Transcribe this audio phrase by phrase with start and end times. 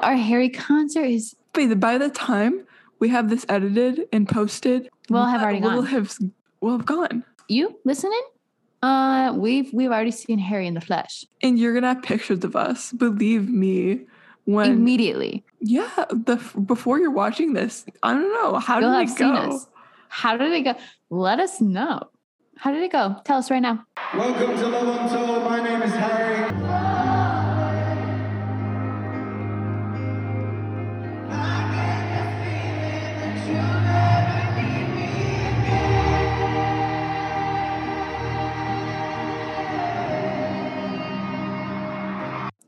[0.00, 2.64] Our Harry concert is Wait, by the time
[3.00, 5.86] we have this edited and posted, We'll have already we'll gone.
[5.86, 6.16] have
[6.60, 7.24] we'll have gone.
[7.48, 8.22] you listening?
[8.82, 11.24] Uh we've we've already seen Harry in the flesh.
[11.42, 12.92] And you're gonna have pictures of us.
[12.92, 14.06] Believe me.
[14.44, 15.44] When Immediately.
[15.60, 19.26] yeah, the before you're watching this, I don't know how You'll did have it go.
[19.44, 19.66] seen us.
[20.08, 20.74] How did it go?
[21.10, 22.00] Let us know.
[22.56, 23.16] How did it go?
[23.24, 23.84] Tell us right now.
[24.14, 25.44] Welcome to Love Untold.
[25.44, 26.27] My name is Harry.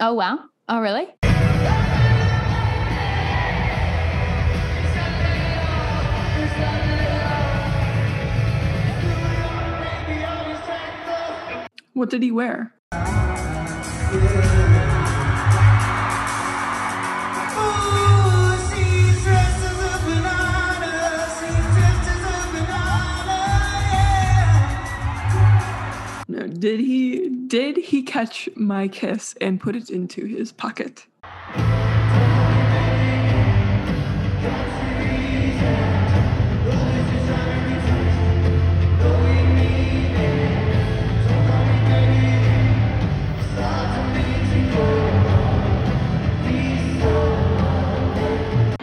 [0.02, 0.38] Oh wow.
[0.66, 1.08] Oh really?
[11.92, 12.79] What did he wear?
[26.60, 31.06] Did he did he catch my kiss and put it into his pocket?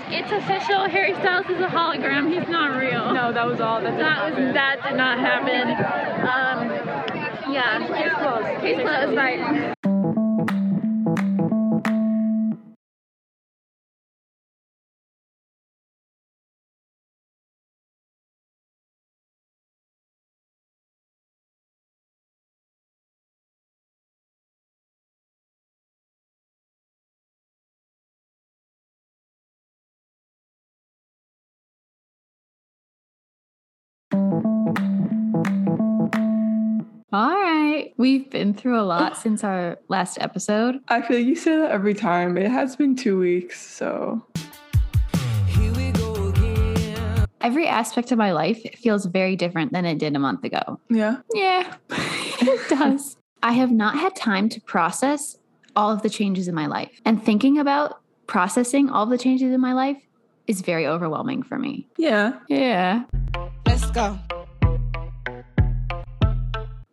[0.10, 0.90] It's official.
[0.90, 2.34] Harry Styles is a hologram.
[2.34, 3.14] He's not real.
[3.14, 3.82] No, that was all.
[3.82, 5.70] That that was that did not happen.
[6.28, 6.77] Um,
[7.52, 7.88] yeah.
[7.88, 8.62] Case closed.
[8.62, 9.18] Case closed.
[9.18, 9.74] Right.
[37.14, 37.94] All right.
[37.98, 40.80] We've been through a lot since our last episode.
[40.90, 42.38] I feel you say that every time.
[42.38, 44.26] It has been two weeks, so
[47.40, 50.82] Every aspect of my life feels very different than it did a month ago.
[50.90, 51.18] yeah.
[51.34, 53.16] Yeah, it does.
[53.42, 55.38] I have not had time to process
[55.74, 57.00] all of the changes in my life.
[57.06, 60.02] And thinking about processing all the changes in my life
[60.48, 61.88] is very overwhelming for me.
[61.98, 62.34] Yeah.
[62.50, 63.04] Yeah.
[63.66, 64.20] Let's go.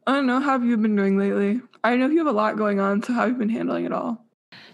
[0.06, 0.40] I don't know.
[0.40, 1.60] How have you been doing lately?
[1.82, 3.92] I know you have a lot going on, so how have you been handling it
[3.92, 4.24] all?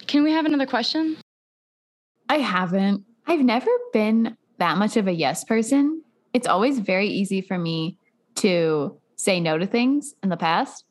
[0.06, 1.16] Can we have another question?
[2.28, 3.04] I haven't.
[3.26, 6.02] I've never been that much of a yes person.
[6.32, 7.98] It's always very easy for me
[8.36, 10.84] to say no to things in the past.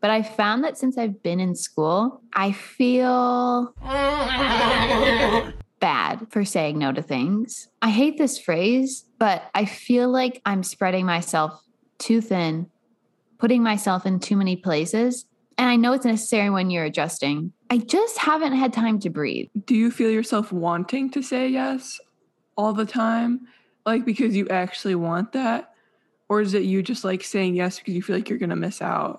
[0.00, 3.74] But I found that since I've been in school, I feel
[5.80, 7.68] bad for saying no to things.
[7.80, 11.62] I hate this phrase, but I feel like I'm spreading myself
[11.98, 12.68] too thin,
[13.42, 15.26] putting myself in too many places.
[15.58, 17.52] And I know it's necessary when you're adjusting.
[17.70, 19.48] I just haven't had time to breathe.
[19.66, 21.98] Do you feel yourself wanting to say yes
[22.56, 23.48] all the time?
[23.84, 25.74] Like because you actually want that?
[26.28, 28.80] Or is it you just like saying yes because you feel like you're gonna miss
[28.80, 29.18] out?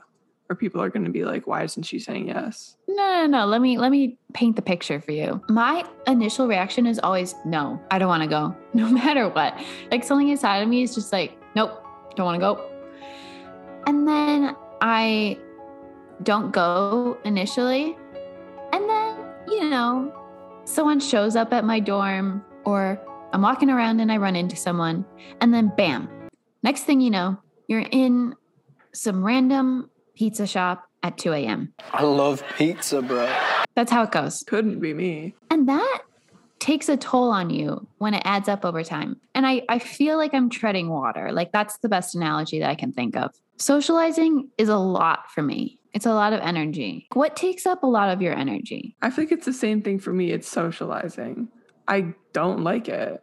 [0.49, 2.77] Or people are gonna be like, why isn't she saying yes?
[2.87, 3.45] No, no, no.
[3.45, 5.43] Let me let me paint the picture for you.
[5.49, 7.77] My initial reaction is always no.
[7.91, 9.61] I don't want to go, no matter what.
[9.91, 11.83] Like something inside of me is just like, nope,
[12.15, 12.72] don't want to go.
[13.85, 15.37] And then I
[16.23, 17.97] don't go initially.
[18.71, 19.17] And then,
[19.47, 20.13] you know,
[20.65, 22.99] someone shows up at my dorm or
[23.33, 25.05] I'm walking around and I run into someone
[25.41, 26.09] and then bam.
[26.63, 28.35] Next thing you know, you're in
[28.93, 31.73] some random pizza shop at 2 a.m.
[31.91, 33.31] I love pizza, bro.
[33.75, 34.43] That's how it goes.
[34.47, 35.35] Couldn't be me.
[35.49, 36.03] And that
[36.63, 39.19] takes a toll on you when it adds up over time.
[39.35, 41.33] And I, I feel like I'm treading water.
[41.33, 43.35] Like that's the best analogy that I can think of.
[43.57, 45.77] Socializing is a lot for me.
[45.91, 47.05] It's a lot of energy.
[47.11, 48.95] What takes up a lot of your energy?
[49.01, 50.31] I think it's the same thing for me.
[50.31, 51.49] It's socializing.
[51.89, 53.21] I don't like it.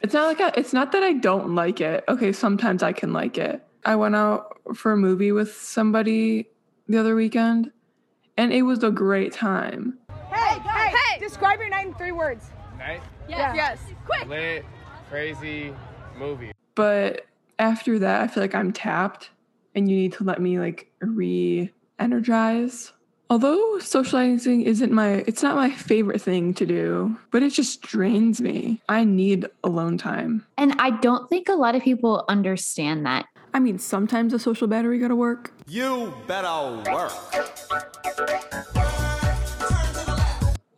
[0.00, 2.04] It's not like I, it's not that I don't like it.
[2.08, 3.62] Okay, sometimes I can like it.
[3.84, 6.48] I went out for a movie with somebody
[6.88, 7.70] the other weekend,
[8.38, 9.98] and it was a great time.
[10.32, 11.18] Hey, hey, hey!
[11.20, 12.50] Describe your night in three words.
[12.78, 13.54] Night, Yes.
[13.56, 13.78] Yes.
[14.06, 14.28] Quick.
[14.28, 14.64] lit,
[15.10, 15.74] crazy
[16.18, 16.52] movie.
[16.74, 17.26] But
[17.58, 19.30] after that, I feel like I'm tapped,
[19.74, 22.92] and you need to let me like re-energize.
[23.30, 28.40] Although socializing isn't my, it's not my favorite thing to do, but it just drains
[28.40, 28.80] me.
[28.88, 30.46] I need alone time.
[30.56, 33.26] And I don't think a lot of people understand that.
[33.52, 35.52] I mean, sometimes a social battery gotta work.
[35.66, 37.12] You better work.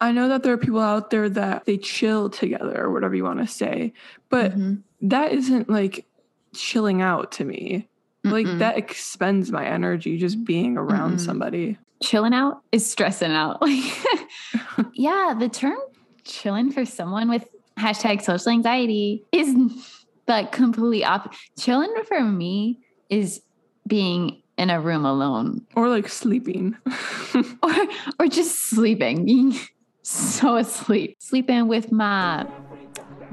[0.00, 3.24] I know that there are people out there that they chill together or whatever you
[3.24, 3.92] want to say,
[4.30, 4.82] but Mhm.
[5.02, 6.06] that isn't like
[6.54, 7.88] chilling out to me.
[8.24, 8.58] Like Mm-mm.
[8.58, 11.20] that expends my energy just being around Mm-mm.
[11.24, 11.78] somebody.
[12.02, 13.60] chilling out is stressing out.
[13.60, 13.82] Like,
[14.94, 15.76] yeah, the term
[16.24, 17.46] chilling for someone with
[17.78, 19.54] hashtag social anxiety is
[20.26, 21.38] the complete opposite.
[21.58, 22.78] Chilling for me
[23.10, 23.42] is
[23.86, 26.76] being in a room alone Or like sleeping.
[27.62, 27.74] or,
[28.18, 29.54] or just sleeping, being
[30.10, 32.46] so asleep, sleeping with my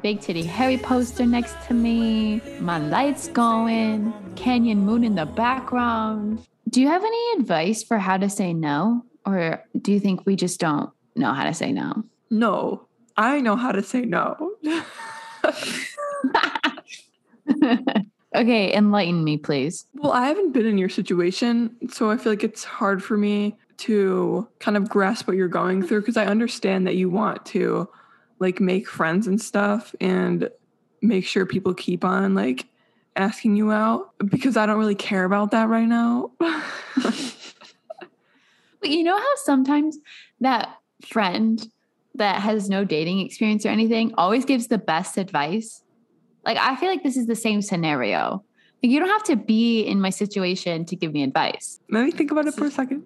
[0.02, 6.46] big titty Harry poster next to me, my lights going, Canyon Moon in the background.
[6.70, 9.04] Do you have any advice for how to say no?
[9.26, 12.04] Or do you think we just don't know how to say no?
[12.30, 12.86] no,
[13.16, 14.52] I know how to say no.
[18.36, 19.86] okay, enlighten me, please.
[19.94, 23.56] well, I haven't been in your situation, so I feel like it's hard for me
[23.78, 27.90] to kind of grasp what you're going through because I understand that you want to
[28.40, 30.50] like make friends and stuff and
[31.02, 32.66] make sure people keep on like
[33.16, 36.32] asking you out because I don't really care about that right now.
[38.80, 39.98] But you know how sometimes
[40.40, 41.68] that friend
[42.16, 45.84] that has no dating experience or anything always gives the best advice?
[46.46, 48.44] Like, I feel like this is the same scenario.
[48.82, 51.80] Like, you don't have to be in my situation to give me advice.
[51.90, 53.04] Let me think about it for a second.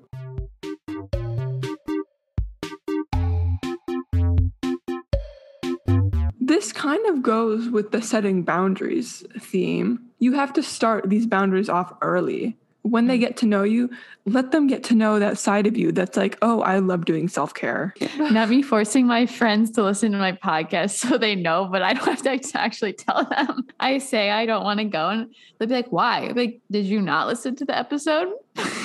[6.62, 10.00] This kind of goes with the setting boundaries theme.
[10.20, 12.56] You have to start these boundaries off early.
[12.84, 13.22] When they hmm.
[13.22, 13.90] get to know you,
[14.26, 17.28] let them get to know that side of you that's like, oh, I love doing
[17.28, 17.96] self care.
[18.20, 21.94] Not me forcing my friends to listen to my podcast so they know, but I
[21.94, 23.66] don't have to actually tell them.
[23.80, 26.32] I say I don't want to go, and they'll be like, why?
[26.36, 28.32] Like, did you not listen to the episode?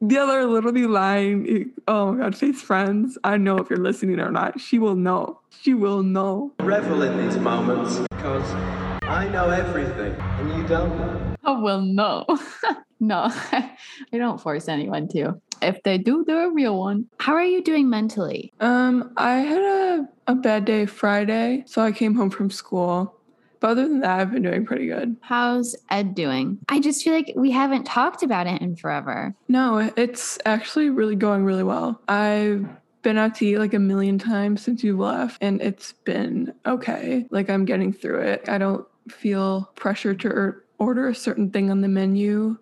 [0.00, 3.18] The other literally lying, oh my God, Faith's friends.
[3.24, 4.60] I know if you're listening or not.
[4.60, 5.40] She will know.
[5.62, 6.52] She will know.
[6.60, 8.48] Revel in these moments because
[9.02, 11.36] I know everything and you don't know.
[11.44, 12.26] Oh, well, no.
[13.00, 13.76] no, I
[14.12, 15.40] don't force anyone to.
[15.62, 17.06] If they do, they're a real one.
[17.18, 18.52] How are you doing mentally?
[18.60, 23.19] Um, I had a, a bad day Friday, so I came home from school.
[23.60, 25.16] But other than that, I've been doing pretty good.
[25.20, 26.58] How's Ed doing?
[26.68, 29.34] I just feel like we haven't talked about it in forever.
[29.48, 32.00] No, it's actually really going really well.
[32.08, 32.66] I've
[33.02, 37.26] been out to eat like a million times since you left, and it's been okay.
[37.30, 38.48] Like I'm getting through it.
[38.48, 42.56] I don't feel pressure to order a certain thing on the menu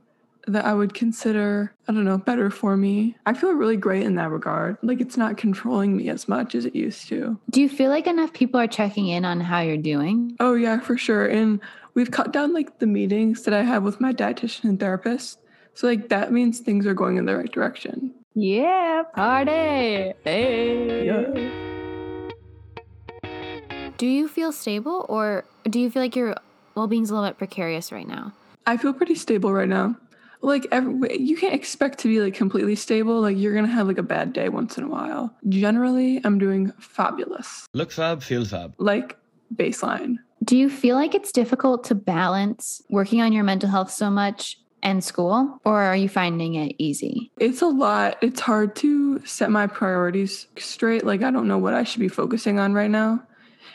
[0.53, 3.17] that I would consider, I don't know, better for me.
[3.27, 4.77] I feel really great in that regard.
[4.83, 7.39] Like it's not controlling me as much as it used to.
[7.51, 10.37] Do you feel like enough people are checking in on how you're doing?
[10.41, 11.27] Oh yeah, for sure.
[11.27, 11.61] And
[11.95, 15.41] we've cut down like the meetings that I have with my dietitian and therapist.
[15.75, 18.15] So like that means things are going in the right direction.
[18.35, 20.15] Yeah, party.
[20.25, 21.07] Hey.
[21.07, 21.69] Yeah.
[23.97, 26.37] Do you feel stable or do you feel like your
[26.75, 28.33] well being's a little bit precarious right now?
[28.67, 29.97] I feel pretty stable right now.
[30.41, 33.21] Like every, you can't expect to be like completely stable.
[33.21, 35.35] Like you're gonna have like a bad day once in a while.
[35.49, 37.67] Generally, I'm doing fabulous.
[37.75, 38.75] Look fab, feel fab.
[38.79, 39.17] Like
[39.55, 40.17] baseline.
[40.45, 44.59] Do you feel like it's difficult to balance working on your mental health so much
[44.83, 47.33] and school, or are you finding it easy?
[47.39, 48.17] It's a lot.
[48.23, 51.05] It's hard to set my priorities straight.
[51.05, 53.23] Like I don't know what I should be focusing on right now.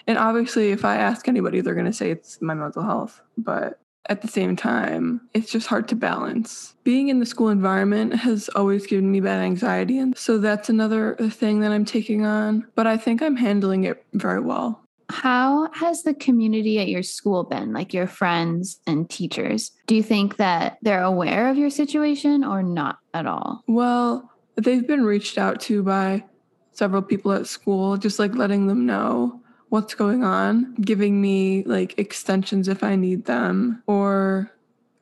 [0.08, 3.22] And obviously, if I ask anybody, they're gonna say it's my mental health.
[3.38, 6.74] But at the same time, it's just hard to balance.
[6.84, 9.98] Being in the school environment has always given me bad anxiety.
[9.98, 12.68] And so that's another thing that I'm taking on.
[12.76, 14.82] But I think I'm handling it very well.
[15.10, 19.72] How has the community at your school been, like your friends and teachers?
[19.86, 23.64] Do you think that they're aware of your situation or not at all?
[23.68, 26.24] Well, they've been reached out to by
[26.72, 29.43] several people at school, just like letting them know
[29.74, 34.52] what's going on, giving me like extensions if I need them, or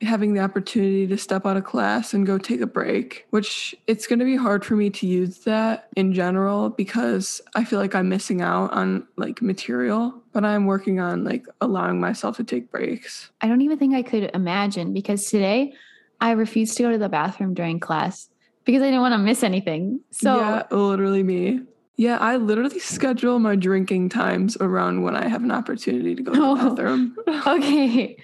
[0.00, 4.06] having the opportunity to step out of class and go take a break, which it's
[4.06, 7.94] going to be hard for me to use that in general because I feel like
[7.94, 12.70] I'm missing out on like material, but I'm working on like allowing myself to take
[12.70, 13.30] breaks.
[13.42, 15.74] I don't even think I could imagine because today
[16.18, 18.30] I refused to go to the bathroom during class
[18.64, 20.00] because I didn't want to miss anything.
[20.12, 21.60] So yeah, literally me.
[22.02, 26.32] Yeah, I literally schedule my drinking times around when I have an opportunity to go
[26.32, 26.56] to the Oh.
[26.70, 27.16] bathroom.
[27.46, 28.16] okay.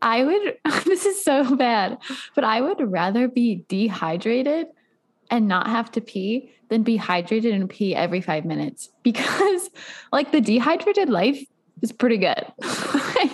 [0.00, 1.98] I would, this is so bad,
[2.36, 4.68] but I would rather be dehydrated
[5.32, 9.68] and not have to pee than be hydrated and pee every five minutes because,
[10.12, 11.42] like, the dehydrated life
[11.82, 12.44] is pretty good.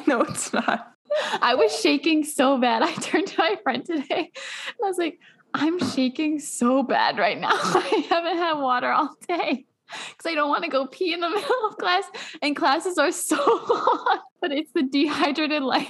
[0.07, 0.95] no, it's not.
[1.43, 2.81] I was shaking so bad.
[2.83, 5.19] I turned to my friend today and I was like,
[5.53, 7.51] I'm shaking so bad right now.
[7.53, 9.67] I haven't had water all day.
[10.11, 12.05] Because I don't want to go pee in the middle of class,
[12.43, 14.21] and classes are so long.
[14.41, 15.89] But it's the dehydrated life.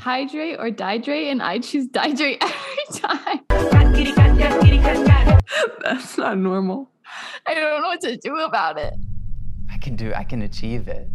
[0.00, 3.40] Hydrate or dihydrate, and I choose dihydrate every time.
[5.82, 6.90] That's not normal.
[7.46, 8.94] I don't know what to do about it.
[9.70, 11.08] I can do I can achieve it.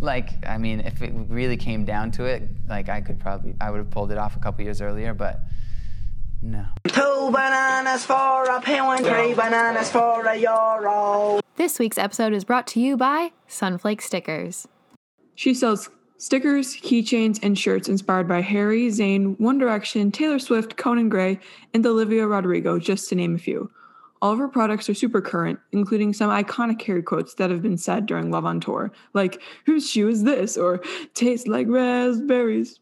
[0.00, 3.70] Like, I mean, if it really came down to it, like I could probably I
[3.70, 5.40] would have pulled it off a couple years earlier, but
[6.42, 6.66] no.
[6.88, 11.40] Two bananas for a penguin, three bananas for a euro.
[11.56, 14.66] This week's episode is brought to you by Sunflake Stickers.
[15.34, 21.08] She sells stickers, keychains, and shirts inspired by Harry, Zayn, One Direction, Taylor Swift, Conan
[21.08, 21.38] Gray,
[21.74, 23.70] and Olivia Rodrigo, just to name a few.
[24.20, 27.76] All of her products are super current, including some iconic Harry quotes that have been
[27.76, 30.56] said during Love on Tour, like, Whose shoe is this?
[30.56, 30.80] or
[31.14, 32.78] Tastes like raspberries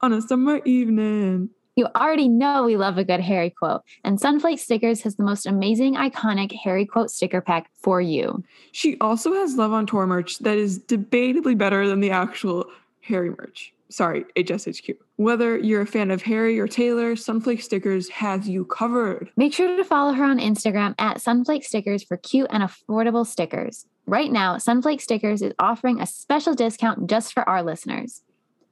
[0.00, 1.50] on a summer evening.
[1.74, 5.46] You already know we love a good Harry quote, and Sunflake Stickers has the most
[5.46, 8.44] amazing, iconic Harry quote sticker pack for you.
[8.72, 12.66] She also has Love on Tour merch that is debatably better than the actual
[13.00, 13.72] Harry merch.
[13.88, 14.96] Sorry, HSHQ.
[15.16, 19.30] Whether you're a fan of Harry or Taylor, Sunflake Stickers has you covered.
[19.36, 23.86] Make sure to follow her on Instagram at Sunflake Stickers for cute and affordable stickers.
[24.06, 28.22] Right now, Sunflake Stickers is offering a special discount just for our listeners.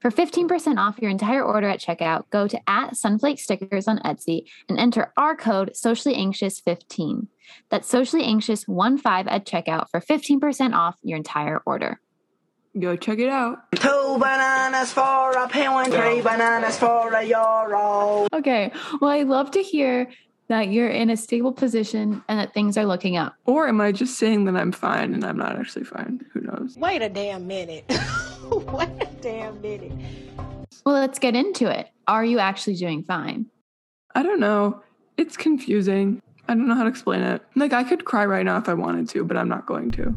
[0.00, 4.44] For 15% off your entire order at checkout, go to at Sunflake Stickers on Etsy
[4.66, 7.28] and enter our code socially anxious 15.
[7.68, 12.00] That's socially anxious 15 at checkout for 15% off your entire order.
[12.78, 13.70] Go check it out.
[13.72, 18.26] Two bananas for a penguin, three bananas for a euro.
[18.32, 18.72] Okay.
[19.02, 20.08] Well, I love to hear
[20.50, 23.36] that you're in a stable position and that things are looking up.
[23.46, 26.26] Or am I just saying that I'm fine and I'm not actually fine?
[26.32, 26.76] Who knows?
[26.76, 27.84] Wait a damn minute.
[28.50, 29.92] Wait a damn minute.
[30.84, 31.88] Well, let's get into it.
[32.08, 33.46] Are you actually doing fine?
[34.16, 34.82] I don't know.
[35.16, 36.20] It's confusing.
[36.48, 37.42] I don't know how to explain it.
[37.54, 40.16] Like, I could cry right now if I wanted to, but I'm not going to.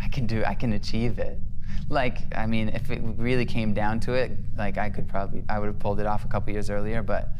[0.00, 1.36] I can do I can achieve it.
[1.88, 5.58] Like, I mean, if it really came down to it, like I could probably I
[5.58, 7.30] would have pulled it off a couple years earlier, but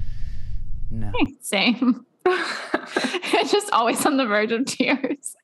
[0.90, 1.12] no.
[1.40, 2.04] Same.
[3.50, 5.36] just always on the verge of tears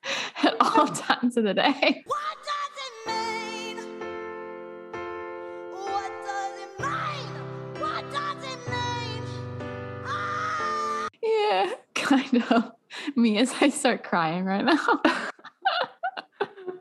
[0.42, 2.02] at all times of the day.
[2.06, 3.76] What does it mean?
[5.72, 7.80] What does it mean?
[7.80, 9.22] What does it mean?
[10.06, 11.08] Ah!
[11.22, 12.72] Yeah, kind of.
[13.16, 15.00] Me as I start crying right now.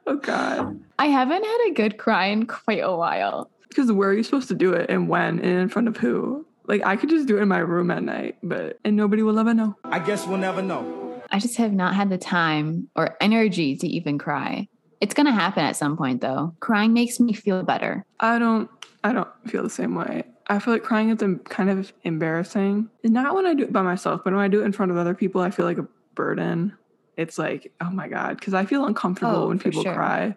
[0.07, 0.79] Oh, God.
[0.97, 3.51] I haven't had a good cry in quite a while.
[3.67, 6.47] Because where are you supposed to do it and when and in front of who?
[6.69, 9.39] Like, I could just do it in my room at night, but, and nobody will
[9.39, 9.75] ever know.
[9.83, 11.21] I guess we'll never know.
[11.31, 14.67] I just have not had the time or energy to even cry.
[15.01, 16.55] It's going to happen at some point though.
[16.59, 18.05] Crying makes me feel better.
[18.19, 18.69] I don't,
[19.03, 20.23] I don't feel the same way.
[20.47, 22.89] I feel like crying is kind of embarrassing.
[23.03, 24.91] And not when I do it by myself, but when I do it in front
[24.91, 26.73] of other people, I feel like a burden.
[27.17, 29.93] It's like, oh my God, because I feel uncomfortable Oh, when for people sure.
[29.93, 30.35] cry.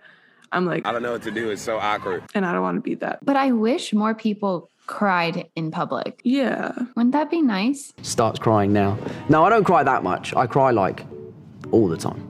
[0.50, 1.50] I'm like, I don't know what to do.
[1.50, 2.22] It's so awkward.
[2.34, 3.24] and I don't want to be that.
[3.24, 6.20] But I wish more people cried in public.
[6.24, 6.72] Yeah.
[6.96, 7.92] Wouldn't that be nice?
[8.02, 8.98] starts crying now.
[9.28, 10.34] No, I don't cry that much.
[10.34, 11.04] I cry like
[11.70, 12.28] all the time.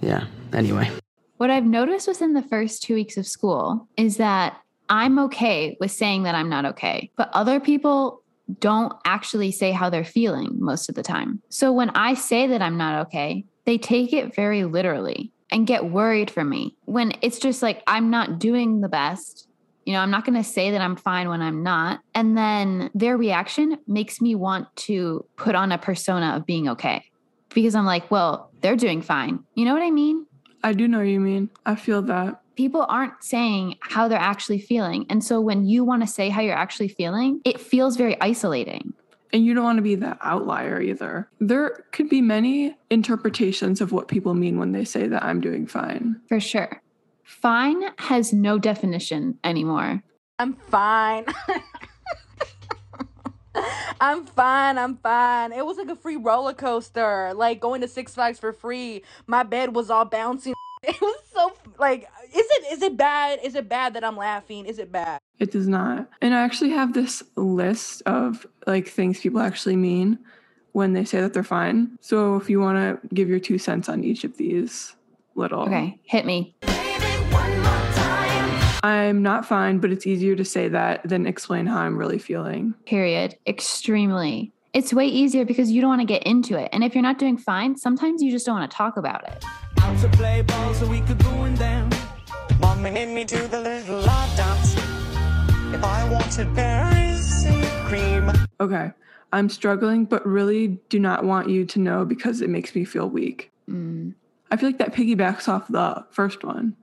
[0.00, 0.90] Yeah, anyway.
[1.38, 5.90] What I've noticed within the first two weeks of school is that I'm okay with
[5.90, 8.22] saying that I'm not okay, but other people
[8.60, 11.42] don't actually say how they're feeling most of the time.
[11.48, 15.90] So when I say that I'm not okay, they take it very literally and get
[15.90, 19.46] worried for me when it's just like I'm not doing the best.
[19.88, 22.00] You know, I'm not going to say that I'm fine when I'm not.
[22.14, 27.06] And then their reaction makes me want to put on a persona of being okay
[27.54, 29.42] because I'm like, well, they're doing fine.
[29.54, 30.26] You know what I mean?
[30.62, 31.48] I do know what you mean.
[31.64, 32.42] I feel that.
[32.54, 35.06] people aren't saying how they're actually feeling.
[35.08, 38.92] And so when you want to say how you're actually feeling, it feels very isolating.
[39.32, 41.30] And you don't want to be that outlier either.
[41.40, 45.66] There could be many interpretations of what people mean when they say that I'm doing
[45.66, 46.20] fine.
[46.28, 46.82] For sure.
[47.28, 50.02] Fine has no definition anymore.
[50.38, 51.26] I'm fine.
[54.00, 54.78] I'm fine.
[54.78, 55.52] I'm fine.
[55.52, 59.02] It was like a free roller coaster, like going to Six Flags for free.
[59.26, 60.54] My bed was all bouncing.
[60.84, 63.40] It was so like, is it is it bad?
[63.42, 64.64] Is it bad that I'm laughing?
[64.64, 65.18] Is it bad?
[65.40, 66.08] It does not.
[66.22, 70.20] And I actually have this list of like things people actually mean
[70.72, 71.98] when they say that they're fine.
[72.00, 74.94] So if you want to give your two cents on each of these
[75.34, 75.62] little.
[75.62, 76.54] Okay, hit me.
[78.82, 82.74] I'm not fine, but it's easier to say that than explain how I'm really feeling.
[82.86, 83.36] Period.
[83.46, 84.52] Extremely.
[84.72, 86.68] It's way easier because you don't want to get into it.
[86.72, 89.44] And if you're not doing fine, sometimes you just don't want to talk about it.
[89.80, 91.90] Out to play ball so we could ruin them.
[92.60, 94.74] Mommy made me do the little love dance.
[95.74, 98.46] If I wanted berries and cream.
[98.60, 98.92] Okay.
[99.32, 103.08] I'm struggling, but really do not want you to know because it makes me feel
[103.08, 103.50] weak.
[103.68, 104.14] Mm.
[104.50, 106.76] I feel like that piggybacks off the first one.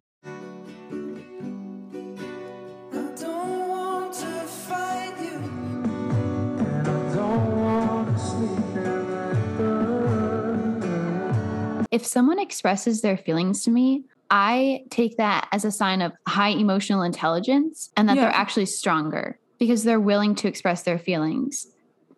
[11.95, 16.49] If someone expresses their feelings to me, I take that as a sign of high
[16.49, 18.23] emotional intelligence and that Yeah.
[18.23, 21.67] they're actually stronger because they're willing to express their feelings.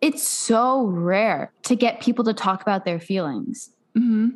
[0.01, 3.69] It's so rare to get people to talk about their feelings.
[3.95, 4.29] hmm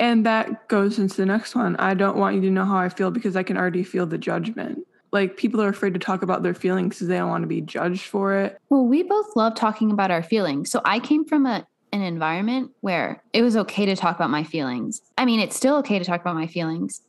[0.00, 1.76] And that goes into the next one.
[1.76, 4.18] I don't want you to know how I feel because I can already feel the
[4.18, 4.80] judgment.
[5.12, 7.60] Like people are afraid to talk about their feelings because they don't want to be
[7.60, 8.58] judged for it.
[8.68, 10.72] Well, we both love talking about our feelings.
[10.72, 14.44] So I came from a an environment where it was okay to talk about my
[14.44, 15.00] feelings.
[15.16, 17.00] I mean, it's still okay to talk about my feelings.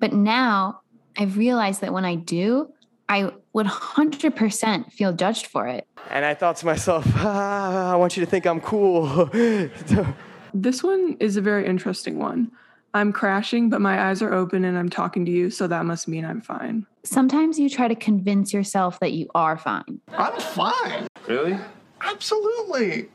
[0.00, 0.80] But now
[1.16, 2.72] I've realized that when I do,
[3.08, 5.86] I would 100% feel judged for it.
[6.10, 9.30] And I thought to myself, ah, I want you to think I'm cool.
[10.56, 12.52] This one is a very interesting one.
[12.94, 16.06] I'm crashing, but my eyes are open and I'm talking to you, so that must
[16.06, 16.86] mean I'm fine.
[17.02, 20.00] Sometimes you try to convince yourself that you are fine.
[20.16, 21.08] I'm fine.
[21.26, 21.58] Really?
[22.00, 23.08] Absolutely.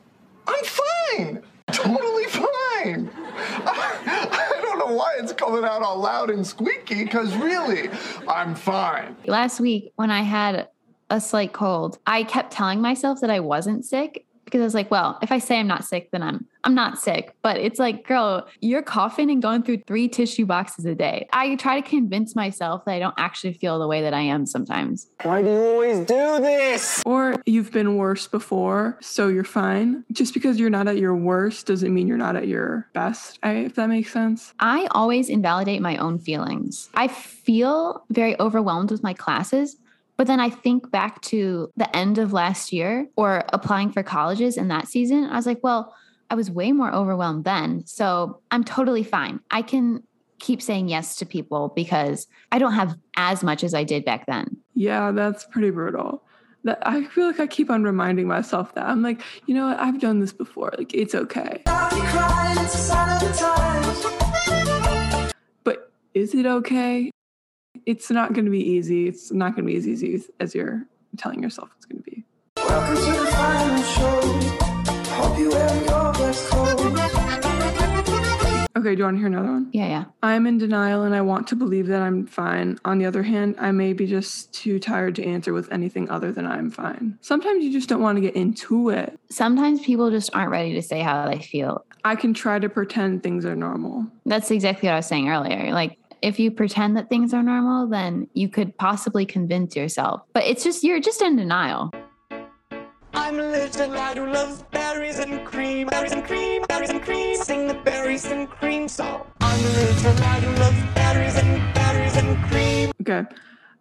[0.47, 0.98] I'm fine.
[1.71, 3.09] Totally fine.
[3.15, 7.89] I, I don't know why it's coming out all loud and squeaky, because really,
[8.27, 9.15] I'm fine.
[9.25, 10.69] Last week, when I had
[11.09, 14.91] a slight cold, I kept telling myself that I wasn't sick because I was like,
[14.91, 17.33] well, if I say I'm not sick, then I'm I'm not sick.
[17.41, 21.27] But it's like, girl, you're coughing and going through three tissue boxes a day.
[21.31, 24.45] I try to convince myself that I don't actually feel the way that I am
[24.45, 25.07] sometimes.
[25.23, 27.01] Why do you always do this?
[27.05, 30.03] Or you've been worse before, so you're fine.
[30.11, 33.75] Just because you're not at your worst doesn't mean you're not at your best, if
[33.75, 34.53] that makes sense.
[34.59, 36.89] I always invalidate my own feelings.
[36.93, 39.77] I feel very overwhelmed with my classes,
[40.19, 44.57] but then I think back to the end of last year or applying for colleges
[44.57, 45.23] in that season.
[45.23, 45.95] I was like, well,
[46.29, 47.85] I was way more overwhelmed then.
[47.85, 49.39] So I'm totally fine.
[49.49, 50.03] I can
[50.39, 54.25] keep saying yes to people because I don't have as much as I did back
[54.25, 54.57] then.
[54.75, 56.21] Yeah, that's pretty brutal.
[56.65, 58.87] That I feel like I keep on reminding myself that.
[58.87, 59.79] I'm like, you know what?
[59.79, 60.73] I've done this before.
[60.77, 61.61] Like, it's okay.
[65.63, 67.09] But is it okay?
[67.85, 69.07] It's not going to be easy.
[69.07, 70.85] It's not going to be as easy as you're
[71.17, 72.23] telling yourself it's going to be.
[72.57, 74.21] Welcome to the final show.
[75.13, 76.79] Hope you wear your best clothes.
[78.77, 79.69] Okay, do you want to hear another one?
[79.73, 80.05] Yeah, yeah.
[80.23, 82.79] I'm in denial and I want to believe that I'm fine.
[82.85, 86.31] On the other hand, I may be just too tired to answer with anything other
[86.31, 87.17] than I'm fine.
[87.21, 89.19] Sometimes you just don't want to get into it.
[89.29, 91.85] Sometimes people just aren't ready to say how they feel.
[92.05, 94.07] I can try to pretend things are normal.
[94.25, 95.73] That's exactly what I was saying earlier.
[95.73, 100.21] Like, if you pretend that things are normal, then you could possibly convince yourself.
[100.33, 101.91] But it's just, you're just in denial.
[103.13, 107.37] I'm a little lad who loves berries and cream, berries and cream, berries and cream.
[107.37, 109.25] Sing the berries and cream song.
[109.41, 112.91] I'm a little lad who loves berries and berries and cream.
[113.01, 113.27] Okay.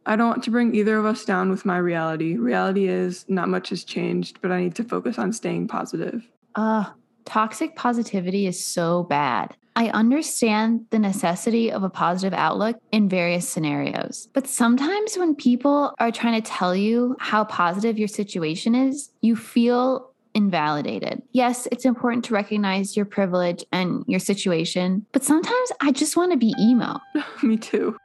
[0.07, 2.39] I don't want to bring either of us down with my reality.
[2.39, 6.27] Reality is not much has changed, but I need to focus on staying positive.
[6.55, 6.87] Uh,
[7.27, 9.55] toxic positivity is so bad.
[9.79, 14.29] I understand the necessity of a positive outlook in various scenarios.
[14.33, 19.37] But sometimes when people are trying to tell you how positive your situation is, you
[19.37, 21.23] feel invalidated.
[21.31, 26.33] Yes, it's important to recognize your privilege and your situation, but sometimes I just want
[26.33, 26.99] to be emo.
[27.45, 27.97] Me too.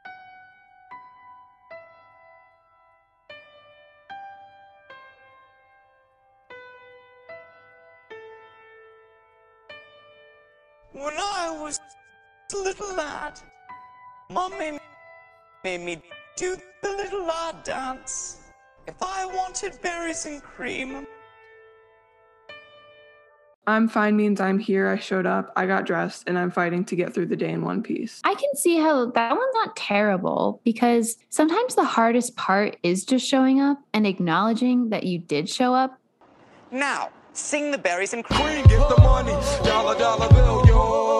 [12.58, 13.40] Little lad,
[14.30, 14.78] Mom made,
[15.62, 16.02] made me
[16.36, 18.38] do the little lad dance.
[18.86, 21.06] If I wanted berries and cream,
[23.66, 26.96] I'm fine means I'm here, I showed up, I got dressed, and I'm fighting to
[26.96, 28.20] get through the day in one piece.
[28.22, 33.26] I can see how that one's not terrible because sometimes the hardest part is just
[33.26, 35.98] showing up and acknowledging that you did show up.
[36.70, 38.64] now sing the berries and cream.
[38.66, 39.32] Get the money,
[39.64, 41.13] dollar dollar bill, yo.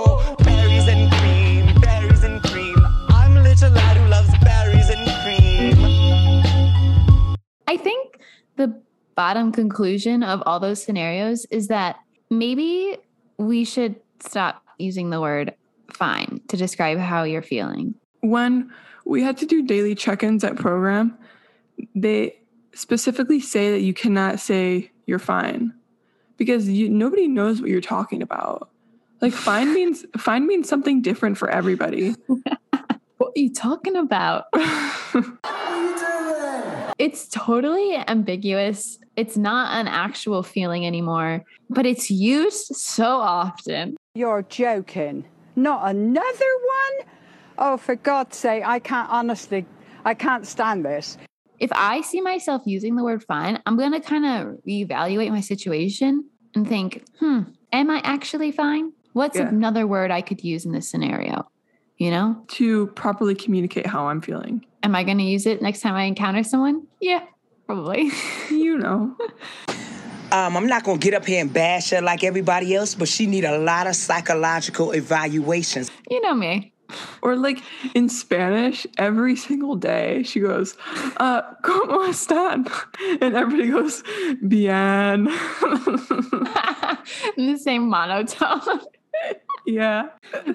[7.66, 8.20] I think
[8.56, 8.80] the
[9.14, 11.96] bottom conclusion of all those scenarios is that
[12.30, 12.96] maybe
[13.38, 15.54] we should stop using the word
[15.92, 17.94] fine to describe how you're feeling.
[18.20, 18.72] When
[19.04, 21.16] we had to do daily check ins at program,
[21.94, 22.36] they
[22.74, 25.72] specifically say that you cannot say you're fine
[26.36, 28.70] because you, nobody knows what you're talking about.
[29.20, 32.14] Like fine means fine means something different for everybody.
[32.26, 34.46] what are you talking about?
[36.98, 38.98] It's totally ambiguous.
[39.16, 43.96] It's not an actual feeling anymore, but it's used so often.
[44.14, 45.24] You're joking.
[45.56, 47.08] Not another one?
[47.58, 49.66] Oh, for God's sake, I can't honestly,
[50.04, 51.16] I can't stand this.
[51.60, 55.40] If I see myself using the word fine, I'm going to kind of reevaluate my
[55.40, 58.92] situation and think, hmm, am I actually fine?
[59.12, 59.48] What's Yeah.
[59.48, 61.46] another word I could use in this scenario?
[62.04, 62.36] You know?
[62.58, 64.66] To properly communicate how I'm feeling.
[64.82, 66.86] Am I going to use it next time I encounter someone?
[67.00, 67.24] Yeah,
[67.64, 68.10] probably.
[68.50, 69.16] you know.
[70.30, 73.24] Um, I'm not gonna get up here and bash her like everybody else, but she
[73.24, 75.90] need a lot of psychological evaluations.
[76.10, 76.74] You know me.
[77.22, 77.62] Or like
[77.94, 80.76] in Spanish, every single day she goes,
[81.16, 82.70] uh, ¿Cómo están?
[83.22, 84.02] And everybody goes,
[84.46, 85.26] Bien.
[87.38, 88.80] in the same monotone.
[89.66, 90.08] Yeah.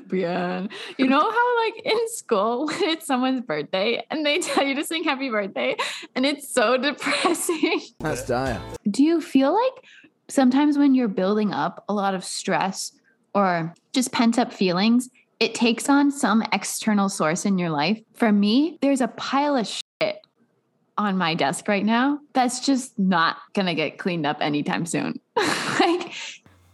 [0.07, 0.69] Bien.
[0.97, 4.83] You know how like in school when it's someone's birthday and they tell you to
[4.83, 5.75] sing happy birthday
[6.15, 7.81] and it's so depressing.
[7.99, 8.61] That's dire.
[8.89, 9.85] Do you feel like
[10.27, 12.91] sometimes when you're building up a lot of stress
[13.33, 17.99] or just pent up feelings, it takes on some external source in your life?
[18.13, 20.17] For me, there's a pile of shit
[20.97, 25.19] on my desk right now that's just not gonna get cleaned up anytime soon.
[25.79, 26.13] like,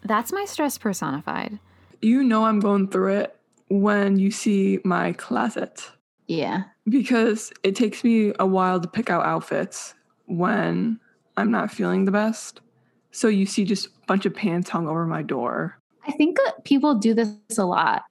[0.03, 1.59] that's my stress personified.
[2.05, 3.35] You know I'm going through it
[3.67, 5.89] when you see my closet.
[6.27, 6.65] Yeah.
[6.87, 9.95] Because it takes me a while to pick out outfits
[10.27, 10.99] when
[11.35, 12.61] I'm not feeling the best.
[13.09, 15.79] So you see just a bunch of pants hung over my door.
[16.05, 18.03] I think uh, people do this a lot,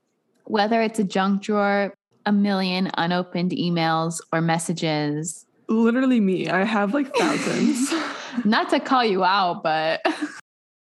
[0.42, 1.94] whether it's a junk drawer,
[2.26, 5.46] a million unopened emails or messages.
[5.68, 6.48] Literally me.
[6.48, 7.94] I have like thousands.
[8.44, 10.04] Not to call you out, but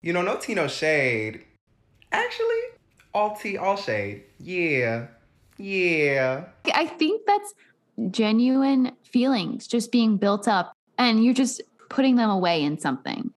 [0.01, 1.43] You know, no Tino shade.
[2.11, 2.73] Actually,
[3.13, 4.23] all tea, all shade.
[4.39, 5.07] Yeah.
[5.57, 6.45] Yeah.
[6.73, 7.53] I think that's
[8.09, 13.31] genuine feelings just being built up and you're just putting them away in something.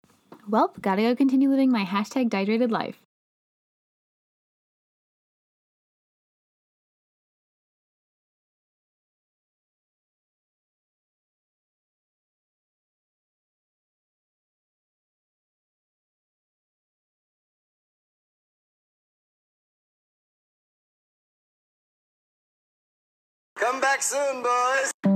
[0.49, 3.03] Well, gotta go continue living my hashtag dehydrated life.
[23.97, 25.16] Back soon, boys.